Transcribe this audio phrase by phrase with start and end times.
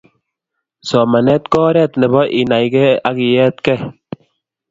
[0.87, 3.81] Somanet ko oret nebo inaigei ak ietkei